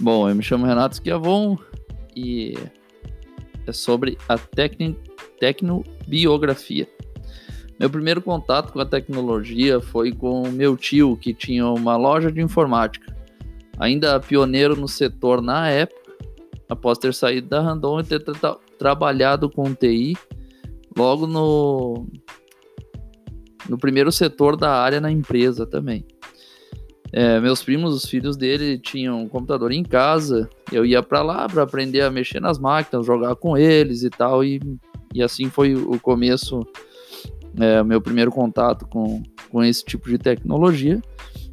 Bom, 0.00 0.26
eu 0.26 0.34
me 0.34 0.42
chamo 0.42 0.64
Renato 0.64 0.96
Schiavon 0.96 1.58
e 2.16 2.54
é 3.66 3.72
sobre 3.72 4.16
a 4.26 4.38
tecno, 4.38 4.96
tecnobiografia. 5.38 6.88
Meu 7.78 7.90
primeiro 7.90 8.22
contato 8.22 8.72
com 8.72 8.80
a 8.80 8.86
tecnologia 8.86 9.78
foi 9.78 10.10
com 10.10 10.48
meu 10.48 10.74
tio, 10.74 11.18
que 11.18 11.34
tinha 11.34 11.66
uma 11.66 11.98
loja 11.98 12.32
de 12.32 12.40
informática. 12.40 13.14
Ainda 13.78 14.18
pioneiro 14.18 14.74
no 14.74 14.88
setor 14.88 15.42
na 15.42 15.68
época, 15.68 16.14
após 16.66 16.96
ter 16.96 17.12
saído 17.12 17.48
da 17.48 17.60
Randon 17.60 18.00
e 18.00 18.04
ter 18.04 18.22
tra 18.22 18.56
trabalhado 18.78 19.50
com 19.50 19.74
TI, 19.74 20.16
logo 20.96 21.26
no, 21.26 22.06
no 23.68 23.76
primeiro 23.76 24.10
setor 24.10 24.56
da 24.56 24.72
área 24.72 24.98
na 24.98 25.10
empresa 25.10 25.66
também. 25.66 26.06
É, 27.12 27.40
meus 27.40 27.62
primos, 27.62 27.94
os 27.94 28.08
filhos 28.08 28.36
dele, 28.36 28.78
tinham 28.78 29.22
um 29.22 29.28
computador 29.28 29.72
em 29.72 29.82
casa. 29.82 30.48
Eu 30.70 30.84
ia 30.84 31.02
para 31.02 31.22
lá 31.22 31.48
para 31.48 31.62
aprender 31.62 32.02
a 32.02 32.10
mexer 32.10 32.40
nas 32.40 32.58
máquinas, 32.58 33.06
jogar 33.06 33.34
com 33.34 33.56
eles 33.56 34.02
e 34.02 34.10
tal. 34.10 34.44
E, 34.44 34.60
e 35.12 35.22
assim 35.22 35.50
foi 35.50 35.74
o 35.74 35.98
começo, 35.98 36.64
é, 37.58 37.82
meu 37.82 38.00
primeiro 38.00 38.30
contato 38.30 38.86
com, 38.86 39.22
com 39.50 39.62
esse 39.64 39.84
tipo 39.84 40.08
de 40.08 40.18
tecnologia. 40.18 41.00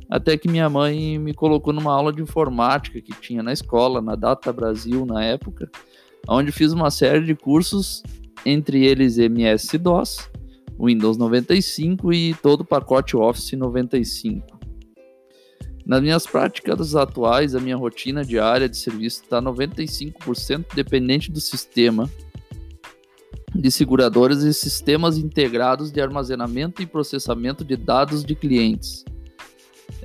Até 0.10 0.38
que 0.38 0.48
minha 0.48 0.70
mãe 0.70 1.18
me 1.18 1.34
colocou 1.34 1.74
numa 1.74 1.94
aula 1.94 2.14
de 2.14 2.22
informática 2.22 3.02
que 3.02 3.12
tinha 3.20 3.44
na 3.44 3.52
escola, 3.52 4.02
na 4.02 4.16
Data 4.16 4.54
Brasil 4.54 5.06
na 5.06 5.24
época, 5.24 5.70
onde 6.30 6.52
fiz 6.52 6.72
uma 6.72 6.90
série 6.90 7.26
de 7.26 7.36
cursos, 7.36 8.04
entre 8.46 8.86
eles 8.86 9.18
MS-DOS, 9.18 10.30
Windows 10.80 11.18
95 11.18 12.14
e 12.14 12.34
todo 12.36 12.62
o 12.62 12.66
pacote 12.66 13.18
Office 13.18 13.52
95. 13.52 14.57
Nas 15.88 16.02
minhas 16.02 16.28
práticas 16.28 16.94
atuais, 16.98 17.56
a 17.56 17.62
minha 17.62 17.78
rotina 17.78 18.22
diária 18.22 18.68
de 18.68 18.76
serviço 18.76 19.24
está 19.24 19.42
95% 19.42 20.66
dependente 20.76 21.32
do 21.32 21.40
sistema 21.40 22.10
de 23.56 23.72
seguradoras 23.72 24.44
e 24.44 24.54
sistemas 24.54 25.18
integrados 25.18 25.90
de 25.90 26.02
armazenamento 26.02 26.82
e 26.82 26.86
processamento 26.86 27.64
de 27.64 27.78
dados 27.78 28.26
de 28.26 28.36
clientes. 28.36 29.06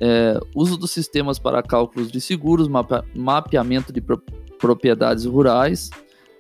É, 0.01 0.39
uso 0.55 0.77
dos 0.77 0.93
sistemas 0.93 1.41
para 1.41 1.61
cálculos 1.65 2.13
de 2.13 2.21
seguros, 2.21 2.69
mapa, 2.69 3.05
mapeamento 3.13 3.93
de 3.93 4.01
pro, 4.01 4.23
propriedades 4.61 5.25
rurais, 5.25 5.91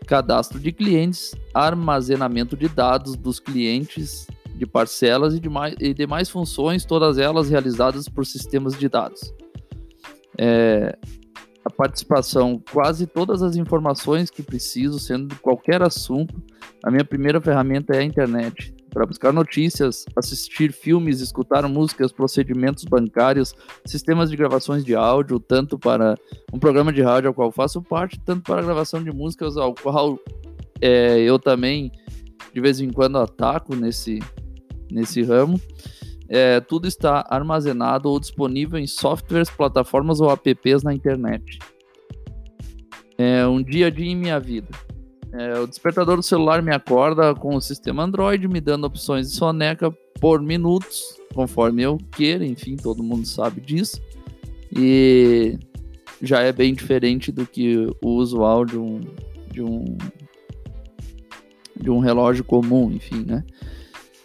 cadastro 0.06 0.60
de 0.60 0.70
clientes, 0.70 1.34
armazenamento 1.52 2.56
de 2.56 2.68
dados 2.68 3.16
dos 3.16 3.40
clientes 3.40 4.28
de 4.54 4.66
parcelas 4.66 5.34
e 5.34 5.40
demais, 5.40 5.74
e 5.80 5.92
demais 5.94 6.28
funções, 6.28 6.84
todas 6.84 7.18
elas 7.18 7.48
realizadas 7.48 8.08
por 8.08 8.24
sistemas 8.24 8.78
de 8.78 8.88
dados. 8.88 9.32
É, 10.38 10.96
a 11.64 11.70
participação, 11.70 12.60
quase 12.72 13.06
todas 13.06 13.42
as 13.42 13.56
informações 13.56 14.30
que 14.30 14.42
preciso, 14.42 14.98
sendo 14.98 15.28
de 15.28 15.36
qualquer 15.36 15.82
assunto, 15.82 16.34
a 16.82 16.90
minha 16.90 17.04
primeira 17.04 17.40
ferramenta 17.40 17.94
é 17.94 18.00
a 18.00 18.04
internet. 18.04 18.74
Para 18.90 19.06
buscar 19.06 19.32
notícias, 19.32 20.04
assistir 20.14 20.70
filmes, 20.72 21.20
escutar 21.20 21.66
músicas, 21.66 22.12
procedimentos 22.12 22.84
bancários, 22.84 23.54
sistemas 23.86 24.28
de 24.28 24.36
gravações 24.36 24.84
de 24.84 24.94
áudio, 24.94 25.40
tanto 25.40 25.78
para 25.78 26.14
um 26.52 26.58
programa 26.58 26.92
de 26.92 27.00
rádio 27.00 27.28
ao 27.28 27.34
qual 27.34 27.50
faço 27.50 27.80
parte, 27.80 28.20
tanto 28.20 28.42
para 28.42 28.60
a 28.60 28.64
gravação 28.64 29.02
de 29.02 29.10
músicas 29.10 29.56
ao 29.56 29.74
qual 29.74 30.18
é, 30.80 31.20
eu 31.20 31.38
também 31.38 31.90
de 32.52 32.60
vez 32.60 32.80
em 32.80 32.90
quando 32.90 33.18
ataco 33.18 33.74
nesse, 33.74 34.18
nesse 34.92 35.22
ramo. 35.22 35.60
É, 36.28 36.60
tudo 36.60 36.86
está 36.86 37.26
armazenado 37.28 38.08
ou 38.08 38.18
disponível 38.18 38.78
em 38.78 38.86
softwares, 38.86 39.50
plataformas 39.50 40.20
ou 40.20 40.30
apps 40.30 40.82
na 40.82 40.94
internet. 40.94 41.58
É 43.18 43.46
um 43.46 43.62
dia 43.62 43.88
a 43.88 43.90
dia 43.90 44.10
em 44.10 44.16
minha 44.16 44.40
vida. 44.40 44.68
É, 45.32 45.58
o 45.58 45.66
despertador 45.66 46.16
do 46.16 46.22
celular 46.22 46.62
me 46.62 46.74
acorda 46.74 47.34
com 47.34 47.56
o 47.56 47.60
sistema 47.60 48.02
Android, 48.02 48.46
me 48.48 48.60
dando 48.60 48.84
opções 48.84 49.30
de 49.30 49.36
soneca 49.36 49.90
por 50.20 50.42
minutos, 50.42 51.18
conforme 51.34 51.82
eu 51.82 51.98
queira, 52.12 52.44
enfim, 52.44 52.76
todo 52.76 53.02
mundo 53.02 53.26
sabe 53.26 53.60
disso. 53.60 54.00
E 54.70 55.58
já 56.20 56.40
é 56.40 56.52
bem 56.52 56.74
diferente 56.74 57.32
do 57.32 57.46
que 57.46 57.88
o 58.02 58.10
usual 58.10 58.64
de 58.64 58.78
um, 58.78 59.00
de 59.50 59.62
um, 59.62 59.84
de 61.80 61.90
um 61.90 61.98
relógio 61.98 62.44
comum, 62.44 62.92
enfim, 62.92 63.24
né? 63.26 63.44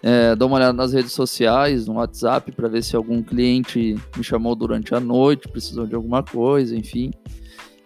É, 0.10 0.42
uma 0.42 0.56
olhada 0.56 0.72
nas 0.72 0.94
redes 0.94 1.12
sociais, 1.12 1.86
no 1.86 1.96
WhatsApp, 1.96 2.54
para 2.54 2.70
ver 2.70 2.82
se 2.82 2.96
algum 2.96 3.22
cliente 3.22 3.94
me 4.16 4.24
chamou 4.24 4.56
durante 4.56 4.96
a 4.96 5.02
noite, 5.02 5.50
precisou 5.50 5.86
de 5.86 5.96
alguma 5.96 6.24
coisa, 6.24 6.74
enfim. 6.74 7.12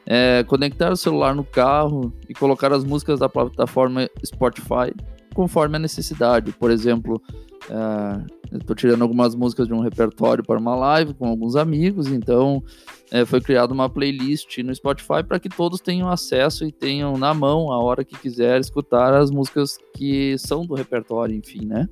É, 0.06 0.44
conectar 0.44 0.92
o 0.92 0.96
celular 0.96 1.34
no 1.34 1.44
carro 1.44 2.14
e 2.30 2.36
colocar 2.36 2.72
as 2.72 2.84
músicas 2.84 3.20
da 3.20 3.28
plataforma 3.28 4.08
Spotify 4.24 4.94
conforme 5.34 5.76
a 5.76 5.80
necessidade. 5.80 6.52
Por 6.52 6.72
exemplo, 6.72 7.22
é, 7.70 8.58
estou 8.58 8.76
tirando 8.76 9.02
algumas 9.02 9.36
músicas 9.36 9.68
de 9.68 9.74
um 9.74 9.80
repertório 9.80 10.44
para 10.44 10.60
uma 10.60 10.76
live 10.76 11.14
com 11.14 11.28
alguns 11.28 11.56
amigos, 11.56 12.08
então 12.08 12.64
é, 13.12 13.26
foi 13.26 13.42
criada 13.42 13.74
uma 13.74 13.90
playlist 13.90 14.58
no 14.60 14.74
Spotify 14.74 15.24
para 15.28 15.40
que 15.40 15.50
todos 15.50 15.80
tenham 15.80 16.10
acesso 16.10 16.66
e 16.66 16.72
tenham 16.72 17.18
na 17.18 17.34
mão 17.34 17.72
a 17.72 17.80
hora 17.80 18.04
que 18.04 18.18
quiser 18.18 18.60
escutar 18.60 19.14
as 19.14 19.30
músicas 19.30 19.78
que 19.96 20.38
são 20.38 20.66
do 20.66 20.76
repertório, 20.76 21.36
enfim, 21.36 21.66
né? 21.66 21.88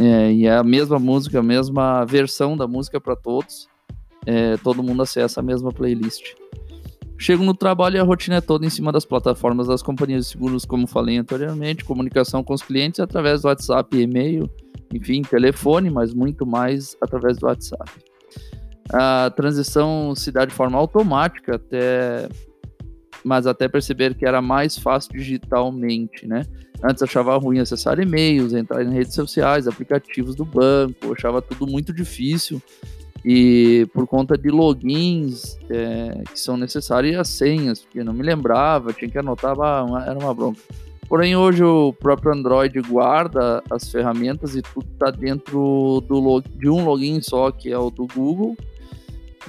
É, 0.00 0.32
e 0.32 0.46
é 0.46 0.56
a 0.56 0.62
mesma 0.62 0.98
música, 0.98 1.40
a 1.40 1.42
mesma 1.42 2.04
versão 2.04 2.56
da 2.56 2.66
música 2.66 3.00
para 3.00 3.16
todos. 3.16 3.68
É, 4.24 4.56
todo 4.58 4.82
mundo 4.82 5.02
acessa 5.02 5.40
a 5.40 5.42
mesma 5.42 5.72
playlist. 5.72 6.34
Chego 7.18 7.42
no 7.42 7.52
trabalho 7.52 7.96
e 7.96 7.98
a 7.98 8.04
rotina 8.04 8.36
é 8.36 8.40
toda 8.40 8.64
em 8.64 8.70
cima 8.70 8.92
das 8.92 9.04
plataformas 9.04 9.66
das 9.66 9.82
companhias 9.82 10.24
de 10.24 10.30
seguros, 10.30 10.64
como 10.64 10.86
falei 10.86 11.18
anteriormente, 11.18 11.84
comunicação 11.84 12.44
com 12.44 12.54
os 12.54 12.62
clientes 12.62 13.00
através 13.00 13.42
do 13.42 13.48
WhatsApp 13.48 14.00
e-mail, 14.00 14.48
enfim, 14.94 15.22
telefone, 15.22 15.90
mas 15.90 16.14
muito 16.14 16.46
mais 16.46 16.96
através 17.02 17.36
do 17.36 17.46
WhatsApp. 17.46 17.90
A 18.92 19.30
transição 19.34 20.14
se 20.14 20.30
dá 20.30 20.44
de 20.44 20.54
forma 20.54 20.78
automática 20.78 21.56
até 21.56 22.28
mas 23.24 23.48
até 23.48 23.68
perceber 23.68 24.14
que 24.14 24.24
era 24.24 24.40
mais 24.40 24.78
fácil 24.78 25.12
digitalmente, 25.12 26.26
né? 26.26 26.44
Antes 26.82 27.02
achava 27.02 27.36
ruim 27.36 27.58
acessar 27.58 27.98
e-mails, 27.98 28.52
entrar 28.52 28.84
em 28.84 28.92
redes 28.92 29.12
sociais, 29.12 29.66
aplicativos 29.66 30.36
do 30.36 30.44
banco, 30.44 31.12
achava 31.12 31.42
tudo 31.42 31.66
muito 31.66 31.92
difícil 31.92 32.62
e 33.24 33.86
por 33.92 34.06
conta 34.06 34.36
de 34.36 34.48
logins 34.48 35.58
é, 35.68 36.22
que 36.32 36.38
são 36.38 36.56
necessários 36.56 37.14
e 37.14 37.16
as 37.16 37.28
senhas, 37.28 37.80
porque 37.80 38.02
não 38.04 38.12
me 38.12 38.22
lembrava, 38.22 38.92
tinha 38.92 39.10
que 39.10 39.18
anotar, 39.18 39.56
era 40.06 40.18
uma 40.18 40.34
bronca. 40.34 40.60
Porém, 41.08 41.34
hoje 41.34 41.64
o 41.64 41.92
próprio 41.92 42.34
Android 42.34 42.80
guarda 42.82 43.62
as 43.70 43.90
ferramentas 43.90 44.54
e 44.54 44.60
tudo 44.60 44.86
está 44.92 45.10
dentro 45.10 46.02
do 46.06 46.42
de 46.54 46.68
um 46.68 46.84
login 46.84 47.22
só, 47.22 47.50
que 47.50 47.72
é 47.72 47.78
o 47.78 47.90
do 47.90 48.06
Google, 48.06 48.54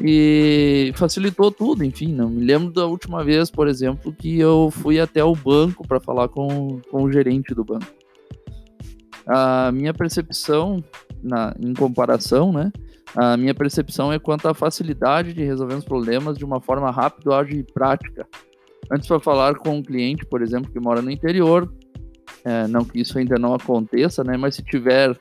e 0.02 0.94
facilitou 0.96 1.52
tudo, 1.52 1.84
enfim. 1.84 2.13
Não 2.13 2.29
me 2.29 2.46
lembro 2.46 2.72
da 2.72 2.85
última 2.85 3.25
vez, 3.25 3.52
por 3.52 3.68
exemplo, 3.68 4.13
que 4.13 4.40
eu 4.40 4.72
fui 4.72 5.02
até 5.02 5.22
o 5.22 5.35
banco 5.35 5.85
para 5.85 6.00
falar 6.00 6.29
com, 6.29 6.79
com 6.90 7.03
o 7.03 7.12
gerente 7.12 7.53
do 7.53 7.66
banco. 7.66 7.88
A 9.28 9.69
minha 9.74 9.94
percepção, 9.94 10.81
na, 11.22 11.53
em 11.59 11.74
comparação, 11.74 12.53
né? 12.53 12.72
A 13.16 13.36
minha 13.36 13.53
percepção 13.53 14.14
é 14.14 14.20
quanto 14.20 14.47
à 14.47 14.53
facilidade 14.53 15.34
de 15.34 15.44
resolver 15.44 15.75
os 15.75 15.86
problemas 15.86 16.38
de 16.38 16.46
uma 16.46 16.62
forma 16.62 16.92
rápida, 16.92 17.36
ágil 17.36 17.59
e 17.59 17.64
prática 17.64 18.28
Antes, 18.92 19.08
para 19.08 19.20
falar 19.20 19.56
com 19.56 19.78
um 19.78 19.84
cliente, 19.84 20.25
por 20.25 20.42
exemplo, 20.42 20.72
que 20.72 20.80
mora 20.80 21.02
no 21.02 21.12
interior, 21.12 21.72
é, 22.44 22.68
não 22.68 22.84
que 22.84 23.00
isso 23.00 23.20
ainda 23.20 23.38
não 23.38 23.53
aconteça, 23.53 24.24
né? 24.24 24.36
Mas 24.36 24.56
se 24.56 24.64
tiver 24.64 25.16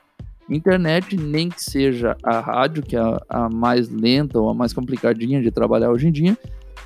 internet, 0.48 1.16
nem 1.16 1.50
que 1.50 1.62
seja 1.62 2.16
a 2.22 2.40
rádio, 2.40 2.82
que 2.82 2.96
é 2.96 3.00
a, 3.00 3.20
a 3.28 3.48
mais 3.50 3.90
lenta 3.90 4.38
ou 4.38 4.48
a 4.48 4.54
mais 4.54 4.72
complicadinha 4.72 5.42
de 5.42 5.50
trabalhar 5.50 5.90
hoje 5.90 6.08
em 6.08 6.12
dia, 6.12 6.38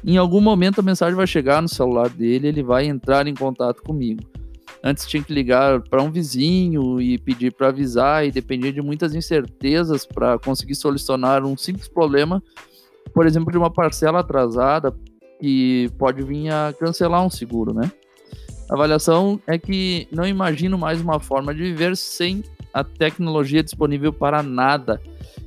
em 0.05 0.16
algum 0.16 0.40
momento 0.40 0.81
a 0.81 0.82
mensagem 0.82 1.14
vai 1.14 1.26
chegar 1.26 1.62
no 1.62 1.69
celular 1.69 2.08
dele, 2.08 2.48
ele 2.48 2.62
vai 2.62 2.87
entrar 2.87 3.28
em 3.28 3.34
contato 3.34 3.81
comigo. 3.82 4.22
Antes 4.82 5.06
tinha 5.06 5.22
que 5.22 5.32
ligar 5.32 5.80
para 5.82 6.02
um 6.02 6.10
vizinho 6.10 7.00
e 7.00 7.19
pedir 7.19 7.52
para 7.52 7.69
avisar, 7.69 8.26
e 8.26 8.30
dependia 8.30 8.72
de 8.72 8.82
muitas 8.82 9.14
incertezas 9.14 10.04
para 10.04 10.38
conseguir 10.38 10.74
solucionar 10.74 11.44
um 11.44 11.56
simples 11.56 11.88
problema, 11.88 12.42
por 13.14 13.26
exemplo, 13.26 13.50
de 13.52 13.58
uma 13.58 13.72
parcela 13.72 14.20
atrasada, 14.20 14.94
que 15.40 15.90
pode 15.98 16.22
vir 16.22 16.50
a 16.50 16.72
cancelar 16.78 17.24
um 17.24 17.30
seguro, 17.30 17.74
né? 17.74 17.90
A 18.70 18.74
avaliação 18.74 19.40
é 19.46 19.58
que 19.58 20.06
não 20.10 20.24
imagino 20.24 20.78
mais 20.78 21.00
uma 21.00 21.20
forma 21.20 21.54
de 21.54 21.62
viver 21.62 21.96
sem 21.96 22.42
a 22.72 22.82
tecnologia 22.82 23.62
disponível 23.62 24.12
para 24.12 24.42
nada 24.42 25.00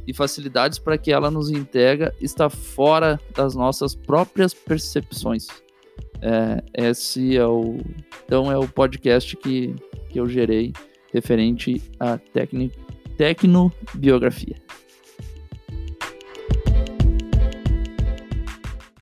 e 0.06 0.14
facilidades 0.14 0.78
para 0.78 0.98
que 0.98 1.12
ela 1.12 1.32
nos 1.32 1.50
entrega 1.50 2.14
está 2.22 2.50
fora 2.50 3.20
das 3.36 3.56
nossas 3.56 3.96
próprias 3.96 4.54
percepções. 4.54 5.48
É, 6.22 6.90
esse 6.90 7.38
é 7.38 7.46
o 7.46 7.78
então 8.26 8.52
é 8.52 8.58
o 8.58 8.68
podcast 8.68 9.36
que, 9.38 9.76
que 10.10 10.20
eu 10.20 10.28
gerei 10.28 10.74
referente 11.14 11.82
à 12.00 12.18
tecno, 12.18 12.70
tecnobiografia. 13.18 14.56